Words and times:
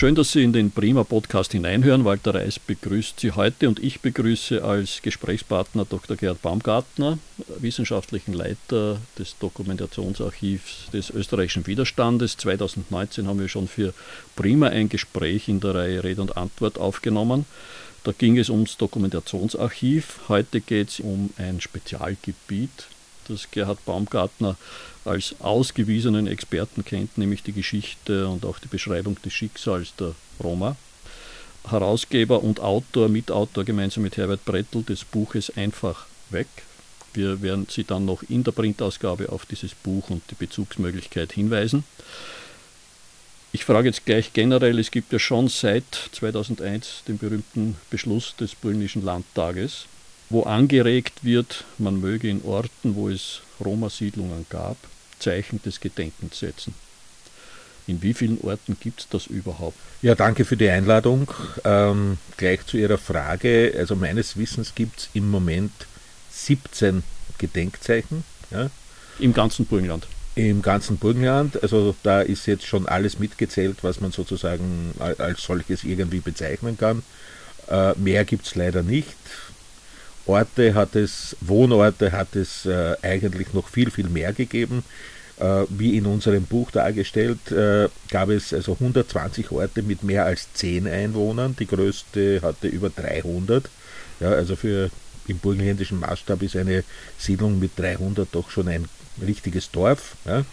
Schön, 0.00 0.14
dass 0.14 0.32
Sie 0.32 0.42
in 0.42 0.54
den 0.54 0.70
Prima 0.70 1.04
Podcast 1.04 1.52
hineinhören. 1.52 2.06
Walter 2.06 2.34
Reis 2.34 2.58
begrüßt 2.58 3.20
Sie 3.20 3.32
heute 3.32 3.68
und 3.68 3.80
ich 3.80 4.00
begrüße 4.00 4.64
als 4.64 5.02
Gesprächspartner 5.02 5.84
Dr. 5.84 6.16
Gerhard 6.16 6.40
Baumgartner, 6.40 7.18
wissenschaftlichen 7.58 8.32
Leiter 8.32 8.96
des 9.18 9.36
Dokumentationsarchivs 9.40 10.90
des 10.90 11.10
österreichischen 11.10 11.66
Widerstandes. 11.66 12.38
2019 12.38 13.26
haben 13.26 13.40
wir 13.40 13.48
schon 13.48 13.68
für 13.68 13.92
Prima 14.36 14.68
ein 14.68 14.88
Gespräch 14.88 15.50
in 15.50 15.60
der 15.60 15.74
Reihe 15.74 16.02
Rede 16.02 16.22
und 16.22 16.34
Antwort 16.34 16.78
aufgenommen. 16.78 17.44
Da 18.02 18.12
ging 18.12 18.38
es 18.38 18.48
ums 18.48 18.78
Dokumentationsarchiv. 18.78 20.20
Heute 20.28 20.62
geht 20.62 20.88
es 20.88 21.00
um 21.00 21.28
ein 21.36 21.60
Spezialgebiet, 21.60 22.86
das 23.30 23.50
Gerhard 23.50 23.84
Baumgartner 23.84 24.56
als 25.04 25.34
ausgewiesenen 25.40 26.26
Experten 26.26 26.84
kennt, 26.84 27.16
nämlich 27.18 27.42
die 27.42 27.52
Geschichte 27.52 28.28
und 28.28 28.44
auch 28.44 28.58
die 28.58 28.68
Beschreibung 28.68 29.16
des 29.22 29.32
Schicksals 29.32 29.94
der 29.98 30.14
Roma. 30.42 30.76
Herausgeber 31.68 32.42
und 32.42 32.60
Autor, 32.60 33.08
Mitautor 33.08 33.64
gemeinsam 33.64 34.02
mit 34.02 34.16
Herbert 34.16 34.44
Brettel 34.44 34.82
des 34.82 35.04
Buches 35.04 35.56
Einfach 35.56 36.06
weg. 36.30 36.48
Wir 37.12 37.42
werden 37.42 37.66
Sie 37.68 37.84
dann 37.84 38.04
noch 38.04 38.22
in 38.28 38.44
der 38.44 38.52
Printausgabe 38.52 39.30
auf 39.30 39.46
dieses 39.46 39.74
Buch 39.74 40.10
und 40.10 40.22
die 40.30 40.36
Bezugsmöglichkeit 40.36 41.32
hinweisen. 41.32 41.84
Ich 43.52 43.64
frage 43.64 43.88
jetzt 43.88 44.06
gleich 44.06 44.32
generell, 44.32 44.78
es 44.78 44.92
gibt 44.92 45.12
ja 45.12 45.18
schon 45.18 45.48
seit 45.48 45.84
2001 46.12 47.02
den 47.08 47.18
berühmten 47.18 47.76
Beschluss 47.90 48.36
des 48.36 48.54
polnischen 48.54 49.04
Landtages, 49.04 49.86
wo 50.30 50.44
angeregt 50.44 51.22
wird, 51.22 51.64
man 51.78 52.00
möge 52.00 52.28
in 52.28 52.42
Orten, 52.44 52.94
wo 52.94 53.08
es 53.08 53.42
Roma-Siedlungen 53.62 54.46
gab, 54.48 54.76
Zeichen 55.18 55.60
des 55.62 55.80
Gedenkens 55.80 56.38
setzen. 56.38 56.74
In 57.86 58.02
wie 58.02 58.14
vielen 58.14 58.40
Orten 58.42 58.76
gibt 58.78 59.00
es 59.00 59.08
das 59.08 59.26
überhaupt? 59.26 59.76
Ja, 60.00 60.14
danke 60.14 60.44
für 60.44 60.56
die 60.56 60.70
Einladung. 60.70 61.30
Ähm, 61.64 62.18
gleich 62.36 62.64
zu 62.64 62.76
Ihrer 62.76 62.98
Frage. 62.98 63.74
Also 63.76 63.96
meines 63.96 64.36
Wissens 64.36 64.74
gibt 64.74 65.00
es 65.00 65.08
im 65.12 65.28
Moment 65.28 65.72
17 66.30 67.02
Gedenkzeichen. 67.38 68.22
Ja. 68.50 68.70
Im 69.18 69.32
ganzen 69.32 69.66
Burgenland? 69.66 70.06
Im 70.36 70.62
ganzen 70.62 70.98
Burgenland. 70.98 71.60
Also 71.62 71.96
da 72.04 72.20
ist 72.20 72.46
jetzt 72.46 72.64
schon 72.64 72.86
alles 72.86 73.18
mitgezählt, 73.18 73.78
was 73.82 74.00
man 74.00 74.12
sozusagen 74.12 74.94
als 75.18 75.42
solches 75.42 75.82
irgendwie 75.82 76.20
bezeichnen 76.20 76.78
kann. 76.78 77.02
Äh, 77.68 77.94
mehr 77.98 78.24
gibt 78.24 78.46
es 78.46 78.54
leider 78.54 78.82
nicht. 78.82 79.16
Orte 80.26 80.74
hat 80.74 80.96
es, 80.96 81.36
Wohnorte 81.40 82.12
hat 82.12 82.36
es 82.36 82.66
äh, 82.66 82.96
eigentlich 83.02 83.52
noch 83.52 83.68
viel, 83.68 83.90
viel 83.90 84.08
mehr 84.08 84.32
gegeben. 84.32 84.84
Äh, 85.38 85.64
wie 85.70 85.96
in 85.96 86.04
unserem 86.04 86.44
Buch 86.44 86.70
dargestellt, 86.70 87.50
äh, 87.50 87.88
gab 88.10 88.28
es 88.28 88.52
also 88.52 88.72
120 88.74 89.50
Orte 89.50 89.82
mit 89.82 90.02
mehr 90.02 90.26
als 90.26 90.52
10 90.52 90.86
Einwohnern. 90.86 91.56
Die 91.58 91.66
größte 91.66 92.42
hatte 92.42 92.68
über 92.68 92.90
300. 92.90 93.68
Ja, 94.20 94.32
also 94.32 94.54
für 94.54 94.90
im 95.26 95.38
burgenländischen 95.38 96.00
Maßstab 96.00 96.42
ist 96.42 96.56
eine 96.56 96.84
Siedlung 97.16 97.58
mit 97.58 97.78
300 97.78 98.28
doch 98.32 98.50
schon 98.50 98.68
ein 98.68 98.86
richtiges 99.22 99.70
Dorf. 99.70 100.16
Ja. 100.26 100.44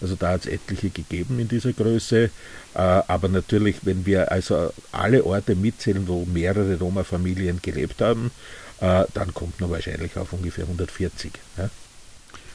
Also 0.00 0.16
da 0.16 0.30
hat 0.30 0.42
es 0.42 0.46
etliche 0.46 0.90
gegeben 0.90 1.40
in 1.40 1.48
dieser 1.48 1.72
Größe. 1.72 2.24
Äh, 2.24 2.28
aber 2.78 3.28
natürlich, 3.28 3.76
wenn 3.82 4.06
wir 4.06 4.30
also 4.30 4.72
alle 4.92 5.24
Orte 5.24 5.56
mitzählen, 5.56 6.06
wo 6.06 6.24
mehrere 6.24 6.78
Roma-Familien 6.78 7.60
gelebt 7.60 8.00
haben, 8.00 8.30
äh, 8.82 9.04
dann 9.14 9.32
kommt 9.32 9.60
man 9.60 9.70
wahrscheinlich 9.70 10.16
auf 10.16 10.32
ungefähr 10.32 10.64
140. 10.64 11.30
Ja? 11.56 11.70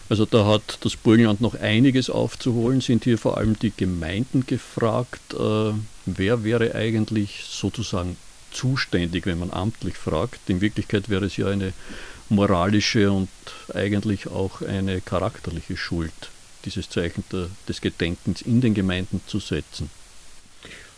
Also 0.09 0.25
da 0.25 0.45
hat 0.45 0.79
das 0.81 0.97
Burgenland 0.97 1.39
noch 1.41 1.55
einiges 1.55 2.09
aufzuholen. 2.09 2.81
Sind 2.81 3.05
hier 3.05 3.17
vor 3.17 3.37
allem 3.37 3.57
die 3.57 3.71
Gemeinden 3.75 4.45
gefragt? 4.45 5.33
Äh, 5.33 5.71
wer 6.05 6.43
wäre 6.43 6.75
eigentlich 6.75 7.45
sozusagen 7.49 8.17
zuständig, 8.51 9.25
wenn 9.25 9.39
man 9.39 9.51
amtlich 9.51 9.95
fragt? 9.95 10.49
In 10.49 10.59
Wirklichkeit 10.59 11.09
wäre 11.09 11.25
es 11.25 11.37
ja 11.37 11.47
eine 11.47 11.71
moralische 12.29 13.09
und 13.11 13.29
eigentlich 13.73 14.27
auch 14.27 14.61
eine 14.61 14.99
charakterliche 14.99 15.77
Schuld, 15.77 16.11
dieses 16.65 16.89
Zeichen 16.89 17.23
der, 17.31 17.47
des 17.69 17.79
Gedenkens 17.79 18.41
in 18.41 18.59
den 18.59 18.73
Gemeinden 18.73 19.21
zu 19.27 19.39
setzen. 19.39 19.89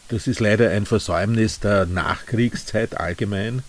Das 0.07 0.25
ist 0.25 0.39
leider 0.39 0.71
ein 0.71 0.87
Versäumnis 0.87 1.59
der 1.59 1.85
Nachkriegszeit 1.85 2.97
allgemein. 2.97 3.61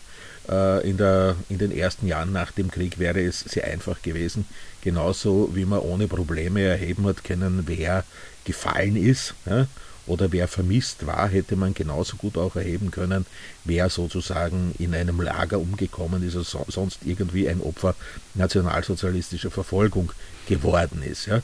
Äh, 0.48 0.88
in, 0.88 0.96
der, 0.96 1.36
in 1.48 1.58
den 1.58 1.70
ersten 1.70 2.06
Jahren 2.06 2.32
nach 2.32 2.52
dem 2.52 2.70
Krieg 2.70 2.98
wäre 2.98 3.20
es 3.20 3.40
sehr 3.40 3.64
einfach 3.64 4.02
gewesen, 4.02 4.46
genauso 4.80 5.50
wie 5.54 5.64
man 5.64 5.80
ohne 5.80 6.08
Probleme 6.08 6.62
erheben 6.62 7.06
hat 7.06 7.24
können, 7.24 7.64
wer 7.66 8.04
gefallen 8.44 8.96
ist 8.96 9.34
ja, 9.46 9.66
oder 10.06 10.32
wer 10.32 10.48
vermisst 10.48 11.06
war, 11.06 11.28
hätte 11.28 11.56
man 11.56 11.74
genauso 11.74 12.16
gut 12.16 12.36
auch 12.36 12.56
erheben 12.56 12.90
können, 12.90 13.26
wer 13.64 13.90
sozusagen 13.90 14.74
in 14.78 14.94
einem 14.94 15.20
Lager 15.20 15.58
umgekommen 15.58 16.26
ist 16.26 16.34
oder 16.34 16.64
sonst 16.68 17.00
irgendwie 17.04 17.48
ein 17.48 17.60
Opfer 17.60 17.94
nationalsozialistischer 18.34 19.50
Verfolgung 19.50 20.10
geworden 20.48 21.02
ist. 21.02 21.26
Ja. 21.26 21.42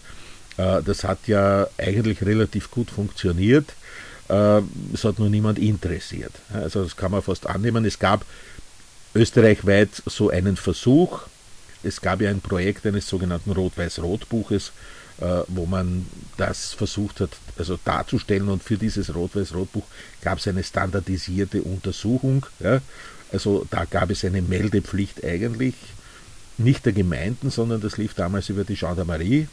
Äh, 0.56 0.82
das 0.82 1.04
hat 1.04 1.18
ja 1.26 1.68
eigentlich 1.78 2.22
relativ 2.22 2.70
gut 2.70 2.90
funktioniert. 2.90 3.74
Äh, 4.28 4.62
es 4.92 5.04
hat 5.04 5.18
nur 5.18 5.28
niemand 5.28 5.58
interessiert. 5.58 6.32
Also 6.52 6.82
das 6.82 6.96
kann 6.96 7.12
man 7.12 7.22
fast 7.22 7.46
annehmen. 7.46 7.84
Es 7.84 7.98
gab 7.98 8.24
österreichweit 9.16 9.90
so 10.06 10.30
einen 10.30 10.56
Versuch. 10.56 11.22
Es 11.82 12.00
gab 12.00 12.20
ja 12.20 12.30
ein 12.30 12.40
Projekt 12.40 12.86
eines 12.86 13.08
sogenannten 13.08 13.52
Rot-Weiß-Rot-Buches, 13.52 14.72
äh, 15.20 15.42
wo 15.48 15.66
man 15.66 16.06
das 16.36 16.72
versucht 16.72 17.20
hat, 17.20 17.30
also 17.58 17.78
darzustellen. 17.84 18.48
Und 18.48 18.62
für 18.62 18.76
dieses 18.76 19.14
Rot-Weiß-Rot-Buch 19.14 19.84
gab 20.22 20.38
es 20.38 20.48
eine 20.48 20.62
standardisierte 20.62 21.62
Untersuchung. 21.62 22.46
Ja. 22.60 22.80
Also 23.32 23.66
da 23.70 23.84
gab 23.84 24.10
es 24.10 24.24
eine 24.24 24.42
Meldepflicht 24.42 25.24
eigentlich, 25.24 25.74
nicht 26.58 26.86
der 26.86 26.92
Gemeinden, 26.92 27.50
sondern 27.50 27.80
das 27.80 27.98
lief 27.98 28.14
damals 28.14 28.48
über 28.48 28.64
die 28.64 28.76
Gendarmerie. 28.76 29.48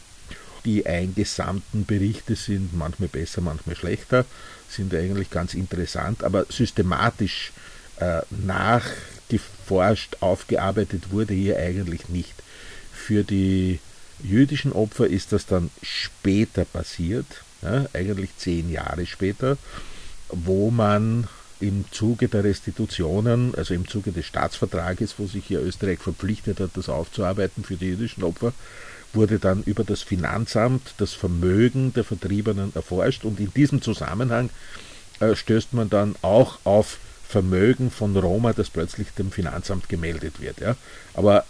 Die 0.64 0.86
eingesamten 0.86 1.84
Berichte 1.84 2.36
sind 2.36 2.74
manchmal 2.74 3.08
besser, 3.08 3.42
manchmal 3.42 3.76
schlechter, 3.76 4.24
sind 4.68 4.94
eigentlich 4.94 5.30
ganz 5.30 5.52
interessant, 5.52 6.24
aber 6.24 6.46
systematisch 6.48 7.52
äh, 8.00 8.22
nach 8.30 8.84
geforscht, 9.64 10.18
aufgearbeitet 10.20 11.10
wurde 11.10 11.34
hier 11.34 11.58
eigentlich 11.58 12.08
nicht. 12.08 12.34
Für 12.92 13.24
die 13.24 13.80
jüdischen 14.22 14.72
Opfer 14.72 15.06
ist 15.06 15.32
das 15.32 15.46
dann 15.46 15.70
später 15.82 16.64
passiert, 16.64 17.26
ja, 17.62 17.86
eigentlich 17.94 18.36
zehn 18.36 18.70
Jahre 18.70 19.06
später, 19.06 19.56
wo 20.28 20.70
man 20.70 21.26
im 21.60 21.84
Zuge 21.90 22.28
der 22.28 22.44
Restitutionen, 22.44 23.54
also 23.54 23.72
im 23.72 23.88
Zuge 23.88 24.12
des 24.12 24.26
Staatsvertrages, 24.26 25.14
wo 25.18 25.26
sich 25.26 25.46
hier 25.46 25.62
Österreich 25.62 25.98
verpflichtet 25.98 26.60
hat, 26.60 26.70
das 26.74 26.88
aufzuarbeiten 26.88 27.64
für 27.64 27.76
die 27.76 27.86
jüdischen 27.86 28.22
Opfer, 28.22 28.52
wurde 29.14 29.38
dann 29.38 29.62
über 29.62 29.84
das 29.84 30.02
Finanzamt 30.02 30.94
das 30.98 31.12
Vermögen 31.12 31.94
der 31.94 32.04
Vertriebenen 32.04 32.72
erforscht 32.74 33.24
und 33.24 33.40
in 33.40 33.52
diesem 33.54 33.80
Zusammenhang 33.80 34.50
äh, 35.20 35.34
stößt 35.34 35.72
man 35.72 35.88
dann 35.88 36.16
auch 36.22 36.58
auf 36.64 36.98
Vermögen 37.28 37.90
von 37.90 38.16
Roma, 38.16 38.52
das 38.52 38.70
plötzlich 38.70 39.08
dem 39.18 39.32
Finanzamt 39.32 39.88
gemeldet 39.88 40.40
wird. 40.40 40.60
Ja. 40.60 40.76
Aber 41.14 41.44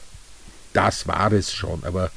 das 0.72 1.06
war 1.06 1.32
es 1.32 1.52
schon. 1.52 1.84
Aber 1.84 2.10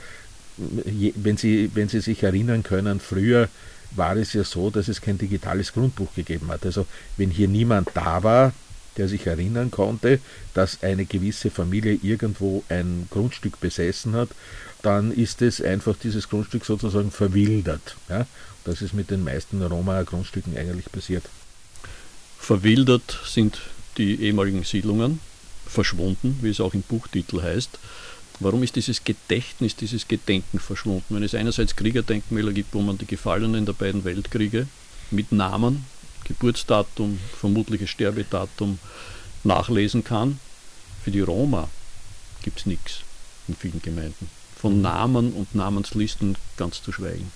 wenn 0.57 1.38
Sie, 1.38 1.72
wenn 1.73 1.90
Sie 1.90 2.00
sich 2.00 2.23
erinnern 2.23 2.63
können, 2.63 3.00
früher 3.00 3.50
war 3.91 4.16
es 4.16 4.34
ja 4.34 4.44
so, 4.44 4.69
dass 4.69 4.88
es 4.88 5.01
kein 5.01 5.17
digitales 5.17 5.73
Grundbuch 5.73 6.13
gegeben 6.16 6.50
hat. 6.50 6.66
Also 6.66 6.85
wenn 7.17 7.29
hier 7.29 7.47
niemand 7.47 7.90
da 7.94 8.23
war, 8.23 8.53
der 8.97 9.07
sich 9.07 9.28
erinnern 9.28 9.72
konnte, 9.72 10.19
dass 10.53 10.84
eine 10.84 11.06
gewisse 11.06 11.51
Familie 11.51 12.00
irgendwo 12.01 12.63
ein 12.69 13.07
Grundstück 13.12 13.59
besessen 13.59 14.14
hat, 14.14 14.29
dann 14.81 15.11
ist 15.11 15.41
es 15.41 15.61
einfach 15.61 15.96
dieses 16.02 16.29
Grundstück 16.29 16.66
sozusagen 16.66 17.11
verwildert. 17.11 17.96
Ja? 18.09 18.26
Das 18.64 18.81
ist 18.81 18.93
mit 18.93 19.11
den 19.11 19.23
meisten 19.23 19.61
Roma-Grundstücken 19.61 20.58
eigentlich 20.58 20.91
passiert. 20.91 21.23
Verwildert 22.47 23.20
sind 23.26 23.59
die 23.97 24.22
ehemaligen 24.22 24.64
Siedlungen, 24.64 25.20
verschwunden, 25.66 26.40
wie 26.41 26.47
es 26.47 26.61
auch 26.61 26.73
im 26.73 26.82
Buchtitel 26.82 27.41
heißt. 27.41 27.78
Warum 28.40 28.64
ist 28.64 28.78
dieses 28.78 29.03
Gedächtnis, 29.03 29.76
dieses 29.76 30.08
Gedenken 30.08 30.58
verschwunden? 30.58 31.14
Wenn 31.14 31.23
es 31.23 31.35
einerseits 31.35 31.76
Kriegerdenkmäler 31.76 32.53
gibt, 32.53 32.73
wo 32.73 32.79
man 32.79 32.97
die 32.97 33.05
Gefallenen 33.05 33.66
der 33.66 33.73
beiden 33.73 34.05
Weltkriege 34.05 34.66
mit 35.11 35.34
Namen, 35.34 35.84
Geburtsdatum, 36.23 37.20
vermutliches 37.38 37.90
Sterbedatum 37.90 38.79
nachlesen 39.43 40.05
kann, 40.05 40.40
für 41.03 41.11
die 41.11 41.20
Roma 41.20 41.67
gibt 42.43 42.59
es 42.59 42.66
nichts 42.66 43.02
in 43.50 43.58
vielen 43.58 43.82
Gemeinden. 43.82 44.29
Von 44.55 44.82
Namen 44.82 45.34
und 45.34 45.53
Namenslisten 45.53 46.38
ganz 46.55 46.82
zu 46.82 46.93
schweigen. 46.93 47.29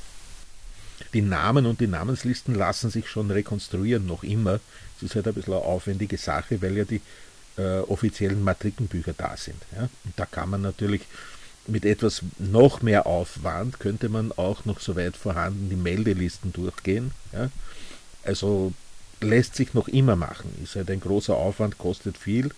Die 1.14 1.22
Namen 1.22 1.66
und 1.66 1.80
die 1.80 1.88
Namenslisten 1.88 2.56
lassen 2.56 2.90
sich 2.90 3.10
schon 3.10 3.32
rekonstruieren, 3.32 4.06
noch 4.06 4.24
immer. 4.24 4.60
Es 4.98 5.04
ist 5.04 5.16
halt 5.16 5.28
ein 5.28 5.34
bisschen 5.34 5.54
eine 5.54 5.64
aufwendige 5.64 6.18
Sache, 6.18 6.62
weil 6.62 6.78
ja 6.78 6.84
die 6.86 7.02
äh, 7.58 7.80
offiziellen 7.80 8.44
Matrikenbücher 8.44 9.14
da 9.18 9.36
sind. 9.38 9.62
Ja? 9.76 9.84
Und 9.84 10.14
da 10.16 10.26
kann 10.26 10.50
man 10.50 10.62
natürlich 10.62 11.02
mit 11.68 11.86
etwas 11.86 12.22
noch 12.40 12.82
mehr 12.82 13.06
Aufwand, 13.06 13.80
könnte 13.80 14.10
man 14.10 14.32
auch 14.32 14.66
noch 14.66 14.80
so 14.80 14.96
weit 14.96 15.16
vorhanden 15.16 15.70
die 15.70 15.76
Meldelisten 15.76 16.54
durchgehen. 16.54 17.12
Ja? 17.34 17.50
Also 18.24 18.74
lässt 19.22 19.56
sich 19.56 19.74
noch 19.74 19.88
immer 19.88 20.16
machen, 20.16 20.52
ist 20.64 20.76
halt 20.76 20.90
ein 20.90 21.00
großer 21.00 21.36
Aufwand, 21.36 21.78
kostet 21.78 22.18
viel. 22.18 22.52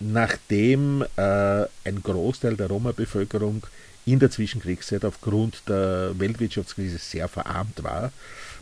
Nachdem 0.00 1.02
äh, 1.16 1.64
ein 1.84 2.02
Großteil 2.02 2.56
der 2.56 2.68
Roma-Bevölkerung 2.68 3.66
in 4.06 4.18
der 4.18 4.30
Zwischenkriegszeit 4.30 5.04
aufgrund 5.04 5.62
der 5.68 6.18
Weltwirtschaftskrise 6.18 6.98
sehr 6.98 7.28
verarmt 7.28 7.82
war 7.82 8.12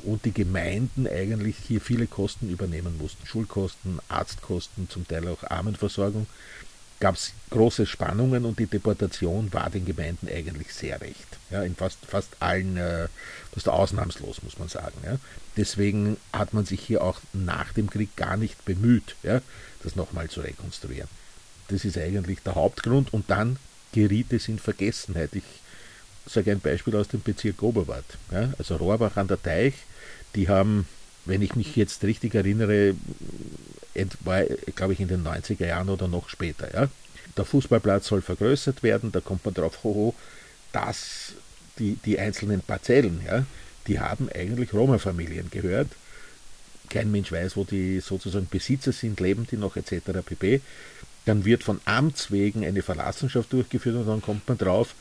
und 0.05 0.25
die 0.25 0.33
Gemeinden 0.33 1.07
eigentlich 1.07 1.57
hier 1.67 1.81
viele 1.81 2.07
Kosten 2.07 2.51
übernehmen 2.51 2.97
mussten. 2.99 3.27
Schulkosten, 3.27 3.99
Arztkosten, 4.09 4.89
zum 4.89 5.07
Teil 5.07 5.29
auch 5.29 5.45
Armenversorgung. 5.45 6.27
Gab 7.01 7.15
es 7.15 7.33
große 7.51 7.87
Spannungen 7.87 8.45
und 8.45 8.59
die 8.59 8.67
Deportation 8.67 9.53
war 9.53 9.71
den 9.71 9.85
Gemeinden 9.85 10.29
eigentlich 10.29 10.75
sehr 10.75 11.01
recht. 11.01 11.39
Ja, 11.51 11.63
in 11.63 11.77
fast, 11.77 11.99
fast 12.05 12.31
allen, 12.41 12.77
äh, 12.77 13.07
fast 13.53 13.69
ausnahmslos 13.69 14.43
muss 14.43 14.59
man 14.59 14.69
sagen. 14.69 14.97
Ja. 15.05 15.17
Deswegen 15.57 16.17
hat 16.33 16.55
man 16.55 16.65
sich 16.65 16.81
hier 16.81 17.03
auch 17.03 17.21
nach 17.33 17.73
dem 17.73 17.89
Krieg 17.89 18.17
gar 18.17 18.37
nicht 18.37 18.65
bemüht, 18.65 19.15
ja, 19.23 19.41
das 19.85 19.95
nochmal 19.95 20.29
zu 20.29 20.41
rekonstruieren. 20.41 21.09
Das 21.69 21.85
ist 21.85 21.97
eigentlich 21.97 22.41
der 22.43 22.57
Hauptgrund 22.57 23.13
und 23.13 23.31
dann 23.31 23.59
geriet 23.93 24.33
es 24.33 24.49
in 24.49 24.59
Vergessenheit. 24.59 25.31
Ich 25.35 25.45
sage 26.27 26.53
ein 26.53 26.61
Beispiel 26.61 26.97
aus 26.97 27.09
dem 27.09 27.23
Bezirk 27.23 27.63
Oberwart. 27.63 28.05
Ja, 28.31 28.53
also 28.59 28.77
Rohrbach 28.77 29.17
an 29.17 29.29
der 29.29 29.43
Teich, 29.43 29.75
die 30.35 30.49
haben, 30.49 30.87
wenn 31.25 31.43
ich 31.43 31.57
mich 31.57 31.77
jetzt 31.77 32.05
richtig 32.05 32.35
erinnere, 32.35 32.95
glaube 34.75 34.93
ich, 34.93 35.01
in 35.01 35.09
den 35.09 35.25
90er 35.25 35.67
Jahren 35.67 35.89
oder 35.89 36.09
noch 36.09 36.29
später. 36.29 36.73
Ja. 36.73 36.89
Der 37.37 37.45
Fußballplatz 37.45 38.09
soll 38.09 38.23
vergrößert 38.23 38.83
werden, 38.83 39.13
da 39.13 39.21
kommt 39.21 39.45
man 39.45 39.55
drauf, 39.55 39.85
hoho, 39.85 40.15
dass 40.73 41.33
die, 41.79 41.97
die 42.05 42.19
einzelnen 42.19 42.61
Parzellen, 42.61 43.21
ja, 43.27 43.45
die 43.87 44.01
haben 44.01 44.29
eigentlich 44.35 44.73
Roma-Familien 44.73 45.51
gehört. 45.51 45.89
Kein 46.91 47.11
Mensch 47.11 47.33
weiß, 47.33 47.57
wo 47.57 47.65
die 47.65 48.01
sozusagen 48.01 48.49
Besitzer 48.51 48.93
sind, 48.93 49.21
leben 49.21 49.47
die 49.51 49.57
noch 49.57 49.77
etc. 49.77 50.21
pp. 50.25 50.61
Dann 51.29 51.45
wird 51.45 51.63
von 51.63 51.79
Amts 51.85 52.31
wegen 52.31 52.65
eine 52.65 52.81
Verlassenschaft 52.81 53.53
durchgeführt 53.53 53.97
und 53.97 54.07
dann 54.07 54.23
kommt 54.23 54.49
man 54.49 54.57
drauf, 54.57 54.95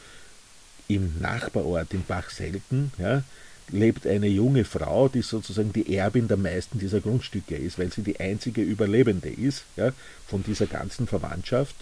im 0.89 1.13
Nachbarort, 1.21 1.94
in 1.94 2.03
Bachselten, 2.03 2.91
ja, 2.97 3.24
lebt 3.69 4.06
eine 4.06 4.27
junge 4.27 4.65
Frau, 4.65 5.07
die 5.07 5.21
sozusagen 5.21 5.71
die 5.71 5.95
Erbin 5.95 6.27
der 6.27 6.35
meisten 6.35 6.79
dieser 6.79 7.00
Grundstücke 7.00 7.56
ist, 7.56 7.79
weil 7.79 7.94
sie 7.94 8.01
die 8.01 8.19
einzige 8.19 8.62
Überlebende 8.62 9.29
ist 9.29 9.63
ja, 9.77 9.94
von 10.27 10.44
dieser 10.44 10.65
ganzen 10.65 11.07
Verwandtschaft. 11.07 11.75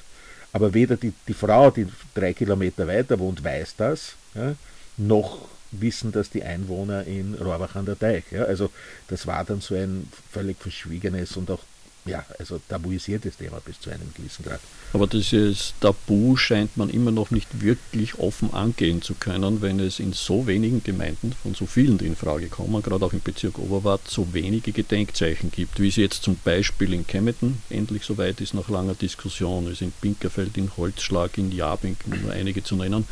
Aber 0.53 0.75
weder 0.75 0.95
die, 0.95 1.13
die 1.27 1.33
Frau, 1.33 1.71
die 1.71 1.88
drei 2.13 2.33
Kilometer 2.33 2.88
weiter 2.88 3.18
wohnt, 3.18 3.44
weiß 3.44 3.75
das, 3.77 4.13
ja, 4.36 4.53
noch 4.98 5.48
wissen 5.71 6.12
das 6.12 6.30
die 6.30 6.44
Einwohner 6.44 7.06
in 7.06 7.33
Rohrbach 7.33 7.75
an 7.75 7.88
der 7.88 7.98
Teich. 7.98 8.25
Ja. 8.30 8.44
Also 8.44 8.69
das 9.07 9.25
war 9.25 9.44
dann 9.44 9.62
so 9.62 9.74
ein 9.74 10.07
völlig 10.31 10.57
verschwiegenes 10.59 11.36
und 11.36 11.50
auch 11.50 11.63
ja, 12.06 12.24
also 12.38 12.62
tabuisiertes 12.69 13.38
Thema 13.38 13.60
bis 13.66 13.80
zu 13.80 13.90
einem 13.90 14.13
gewissen 14.16 14.46
Grad. 14.46 14.60
Aber 14.94 15.07
dieses 15.07 15.74
Tabu 15.80 16.38
scheint 16.38 16.78
man 16.78 16.90
immer 16.90 17.12
noch 17.12 17.31
nicht 17.31 17.62
wirklich 17.62 18.19
offen 18.19 18.54
angehen 18.54 19.02
zu 19.02 19.16
können, 19.16 19.62
wenn 19.62 19.80
es 19.80 20.00
in 20.00 20.13
so 20.13 20.46
wenigen 20.46 20.84
Gemeinden, 20.84 21.34
von 21.42 21.56
so 21.56 21.66
vielen, 21.66 21.98
die 21.98 22.06
in 22.06 22.16
Frage 22.16 22.48
kommen, 22.48 22.81
gerade 22.84 23.04
auch 23.04 23.13
im 23.13 23.22
Bezirk 23.22 23.57
Oberwart, 23.57 24.02
so 24.07 24.34
wenige 24.34 24.72
Gedenkzeichen 24.72 25.52
gibt, 25.52 25.80
wie 25.80 25.88
es 25.88 25.96
jetzt 25.96 26.24
zum 26.24 26.38
Beispiel 26.44 26.94
in 26.94 27.07
Kempten 27.07 27.57
endlich 27.69 28.04
soweit 28.04 28.40
ist 28.40 28.54
nach 28.54 28.69
langer 28.69 28.94
Diskussion, 28.94 29.68
es 29.68 29.81
in 29.81 29.92
Pinkerfeld, 29.92 30.58
in 30.58 30.72
Holzschlag, 30.78 31.38
in 31.38 31.51
Jabing, 31.51 31.98
um 32.06 32.22
nur 32.22 32.31
einige 32.31 32.63
zu 32.63 32.75
nennen, 32.75 33.08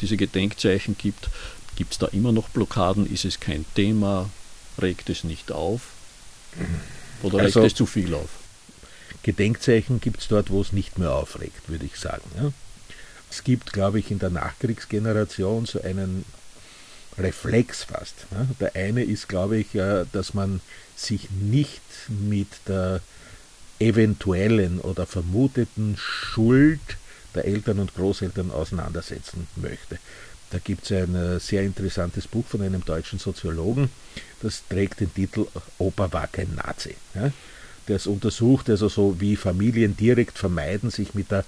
diese 0.00 0.16
Gedenkzeichen 0.16 0.96
gibt. 0.96 1.28
Gibt 1.74 1.92
es 1.92 1.98
da 1.98 2.06
immer 2.06 2.32
noch 2.32 2.48
Blockaden? 2.48 3.12
Ist 3.12 3.24
es 3.24 3.40
kein 3.40 3.66
Thema? 3.74 4.30
Regt 4.80 5.10
es 5.10 5.24
nicht 5.24 5.52
auf? 5.52 5.82
Oder 7.22 7.38
also, 7.38 7.60
regt 7.60 7.72
es 7.72 7.76
zu 7.76 7.86
viel 7.86 8.14
auf? 8.14 8.28
Gedenkzeichen 9.22 10.00
gibt 10.00 10.20
es 10.20 10.28
dort, 10.28 10.50
wo 10.50 10.60
es 10.60 10.72
nicht 10.72 10.98
mehr 10.98 11.12
aufregt, 11.12 11.68
würde 11.68 11.84
ich 11.86 11.96
sagen. 11.96 12.22
Ja. 12.36 12.52
Es 13.30 13.42
gibt, 13.42 13.72
glaube 13.72 13.98
ich, 13.98 14.10
in 14.10 14.18
der 14.18 14.30
Nachkriegsgeneration 14.30 15.66
so 15.66 15.82
einen 15.82 16.24
Reflex 17.18 17.84
fast. 17.84 18.14
Ja. 18.30 18.46
Der 18.60 18.76
eine 18.76 19.02
ist, 19.02 19.28
glaube 19.28 19.56
ich, 19.58 19.68
dass 20.12 20.34
man 20.34 20.60
sich 20.94 21.30
nicht 21.30 21.82
mit 22.08 22.48
der 22.68 23.00
eventuellen 23.78 24.80
oder 24.80 25.06
vermuteten 25.06 25.96
Schuld 25.98 26.80
der 27.34 27.44
Eltern 27.46 27.80
und 27.80 27.94
Großeltern 27.94 28.50
auseinandersetzen 28.50 29.46
möchte. 29.56 29.98
Da 30.50 30.58
gibt 30.58 30.84
es 30.84 30.92
ein 30.92 31.14
äh, 31.14 31.40
sehr 31.40 31.62
interessantes 31.62 32.28
Buch 32.28 32.46
von 32.46 32.62
einem 32.62 32.84
deutschen 32.84 33.18
Soziologen, 33.18 33.90
das 34.42 34.62
trägt 34.68 35.00
den 35.00 35.12
Titel 35.12 35.46
Opa 35.78 36.12
war 36.12 36.28
kein 36.28 36.54
Nazi. 36.54 36.94
Ja? 37.14 37.32
Der 37.88 37.96
es 37.96 38.06
untersucht, 38.06 38.70
also 38.70 38.88
so 38.88 39.20
wie 39.20 39.36
Familien 39.36 39.96
direkt 39.96 40.38
vermeiden, 40.38 40.90
sich 40.90 41.14
mit 41.14 41.30
der 41.30 41.44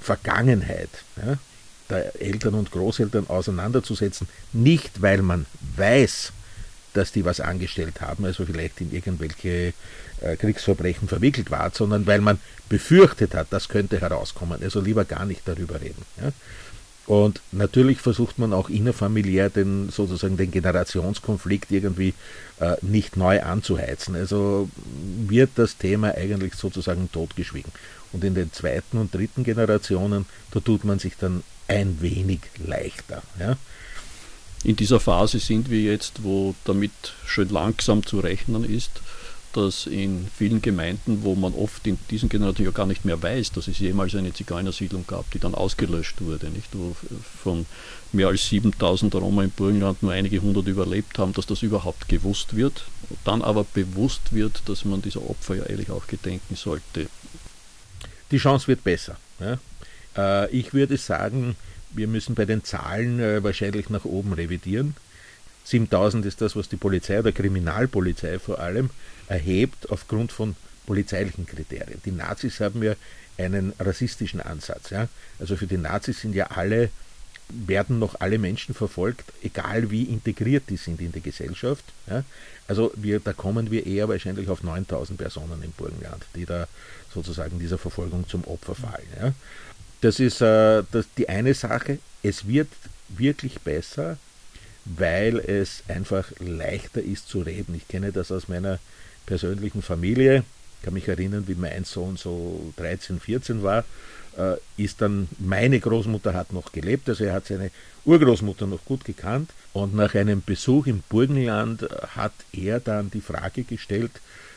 Vergangenheit 0.00 0.90
ja, 1.16 1.38
der 1.90 2.20
Eltern 2.20 2.54
und 2.54 2.70
Großeltern 2.70 3.28
auseinanderzusetzen, 3.28 4.28
nicht 4.52 5.02
weil 5.02 5.22
man 5.22 5.46
weiß, 5.76 6.32
dass 6.94 7.12
die 7.12 7.24
was 7.24 7.40
angestellt 7.40 8.00
haben, 8.00 8.24
also 8.24 8.46
vielleicht 8.46 8.80
in 8.80 8.92
irgendwelche 8.92 9.74
äh, 10.20 10.36
Kriegsverbrechen 10.36 11.08
verwickelt 11.08 11.50
war, 11.50 11.70
sondern 11.74 12.06
weil 12.06 12.20
man 12.20 12.38
befürchtet 12.68 13.34
hat, 13.34 13.48
das 13.50 13.68
könnte 13.68 14.00
herauskommen. 14.00 14.62
Also 14.62 14.80
lieber 14.80 15.04
gar 15.04 15.26
nicht 15.26 15.42
darüber 15.44 15.80
reden. 15.80 16.02
Ja. 16.22 16.32
Und 17.06 17.40
natürlich 17.52 17.98
versucht 18.00 18.38
man 18.38 18.54
auch 18.54 18.70
innerfamiliär 18.70 19.50
den 19.50 19.90
sozusagen 19.90 20.38
den 20.38 20.50
Generationskonflikt 20.50 21.70
irgendwie 21.70 22.14
äh, 22.60 22.76
nicht 22.80 23.16
neu 23.16 23.42
anzuheizen. 23.42 24.14
Also 24.14 24.70
wird 25.26 25.50
das 25.56 25.76
Thema 25.76 26.14
eigentlich 26.14 26.54
sozusagen 26.54 27.10
totgeschwiegen. 27.12 27.72
Und 28.12 28.24
in 28.24 28.34
den 28.34 28.52
zweiten 28.52 28.96
und 28.98 29.14
dritten 29.14 29.44
Generationen, 29.44 30.24
da 30.52 30.60
tut 30.60 30.84
man 30.84 30.98
sich 30.98 31.16
dann 31.18 31.42
ein 31.68 31.98
wenig 32.00 32.40
leichter. 32.64 33.22
Ja. 33.38 33.56
In 34.62 34.76
dieser 34.76 34.98
Phase 34.98 35.40
sind 35.40 35.68
wir 35.68 35.82
jetzt, 35.82 36.22
wo 36.22 36.54
damit 36.64 36.92
schön 37.26 37.50
langsam 37.50 38.06
zu 38.06 38.20
rechnen 38.20 38.64
ist, 38.64 38.90
dass 39.56 39.86
in 39.86 40.26
vielen 40.36 40.60
Gemeinden, 40.60 41.22
wo 41.22 41.34
man 41.34 41.54
oft 41.54 41.86
in 41.86 41.98
diesen 42.10 42.28
Generationen 42.28 42.66
ja 42.66 42.76
gar 42.76 42.86
nicht 42.86 43.04
mehr 43.04 43.22
weiß, 43.22 43.52
dass 43.52 43.68
es 43.68 43.78
jemals 43.78 44.14
eine 44.14 44.32
Zigeunersiedlung 44.32 45.06
gab, 45.06 45.30
die 45.30 45.38
dann 45.38 45.54
ausgelöscht 45.54 46.20
wurde, 46.20 46.50
nicht? 46.50 46.68
wo 46.72 46.96
von 47.42 47.66
mehr 48.12 48.28
als 48.28 48.48
7000 48.48 49.14
Roma 49.14 49.44
im 49.44 49.50
Burgenland 49.50 50.02
nur 50.02 50.12
einige 50.12 50.40
hundert 50.40 50.66
überlebt 50.66 51.18
haben, 51.18 51.32
dass 51.32 51.46
das 51.46 51.62
überhaupt 51.62 52.08
gewusst 52.08 52.56
wird, 52.56 52.84
dann 53.24 53.42
aber 53.42 53.64
bewusst 53.64 54.32
wird, 54.32 54.62
dass 54.66 54.84
man 54.84 55.02
dieser 55.02 55.28
Opfer 55.28 55.56
ja 55.56 55.64
ehrlich 55.64 55.90
auch 55.90 56.06
gedenken 56.06 56.56
sollte. 56.56 57.06
Die 58.30 58.38
Chance 58.38 58.66
wird 58.68 58.82
besser. 58.82 59.16
Ja? 59.38 59.58
Äh, 60.16 60.50
ich 60.50 60.74
würde 60.74 60.96
sagen, 60.96 61.56
wir 61.92 62.08
müssen 62.08 62.34
bei 62.34 62.44
den 62.44 62.64
Zahlen 62.64 63.20
äh, 63.20 63.42
wahrscheinlich 63.44 63.88
nach 63.90 64.04
oben 64.04 64.32
revidieren. 64.32 64.96
7000 65.64 66.26
ist 66.26 66.40
das, 66.40 66.56
was 66.56 66.68
die 66.68 66.76
Polizei 66.76 67.18
oder 67.18 67.32
Kriminalpolizei 67.32 68.38
vor 68.38 68.58
allem 68.58 68.90
erhebt 69.28 69.90
aufgrund 69.90 70.32
von 70.32 70.56
polizeilichen 70.86 71.46
Kriterien. 71.46 72.00
Die 72.04 72.12
Nazis 72.12 72.60
haben 72.60 72.82
ja 72.82 72.94
einen 73.38 73.72
rassistischen 73.80 74.40
Ansatz. 74.40 74.90
Ja? 74.90 75.08
Also 75.38 75.56
für 75.56 75.66
die 75.66 75.78
Nazis 75.78 76.20
sind 76.20 76.34
ja 76.34 76.48
alle, 76.48 76.90
werden 77.48 77.98
noch 77.98 78.20
alle 78.20 78.38
Menschen 78.38 78.74
verfolgt, 78.74 79.24
egal 79.42 79.90
wie 79.90 80.04
integriert 80.04 80.64
die 80.68 80.76
sind 80.76 81.00
in 81.00 81.12
die 81.12 81.20
Gesellschaft. 81.20 81.84
Ja? 82.08 82.24
Also 82.68 82.92
wir, 82.96 83.20
da 83.20 83.32
kommen 83.32 83.70
wir 83.70 83.86
eher 83.86 84.08
wahrscheinlich 84.08 84.48
auf 84.48 84.62
9000 84.62 85.18
Personen 85.18 85.62
im 85.62 85.72
Burgenland, 85.72 86.24
die 86.34 86.44
da 86.44 86.68
sozusagen 87.12 87.58
dieser 87.58 87.78
Verfolgung 87.78 88.28
zum 88.28 88.44
Opfer 88.44 88.74
fallen. 88.74 89.08
Ja? 89.20 89.32
Das 90.00 90.20
ist 90.20 90.40
äh, 90.42 90.82
das, 90.92 91.06
die 91.16 91.28
eine 91.28 91.54
Sache. 91.54 91.98
Es 92.22 92.46
wird 92.46 92.68
wirklich 93.08 93.60
besser, 93.60 94.18
weil 94.84 95.38
es 95.38 95.82
einfach 95.88 96.30
leichter 96.38 97.02
ist 97.02 97.28
zu 97.28 97.40
reden. 97.40 97.74
Ich 97.74 97.88
kenne 97.88 98.12
das 98.12 98.30
aus 98.30 98.48
meiner 98.48 98.78
persönlichen 99.26 99.82
Familie. 99.82 100.44
Ich 100.78 100.84
kann 100.84 100.94
mich 100.94 101.08
erinnern, 101.08 101.44
wie 101.46 101.54
mein 101.54 101.84
Sohn 101.84 102.16
so 102.16 102.72
13, 102.76 103.20
14 103.20 103.62
war, 103.62 103.84
äh, 104.36 104.56
ist 104.76 105.00
dann, 105.00 105.28
meine 105.38 105.80
Großmutter 105.80 106.34
hat 106.34 106.52
noch 106.52 106.72
gelebt, 106.72 107.08
also 107.08 107.24
er 107.24 107.32
hat 107.34 107.46
seine 107.46 107.70
Urgroßmutter 108.04 108.66
noch 108.66 108.84
gut 108.84 109.04
gekannt. 109.04 109.50
Und 109.72 109.94
nach 109.94 110.14
einem 110.14 110.42
Besuch 110.42 110.86
im 110.86 111.02
Burgenland 111.08 111.82
hat 112.14 112.34
er 112.52 112.80
dann 112.80 113.10
die 113.10 113.20
Frage 113.20 113.64
gestellt, 113.64 114.12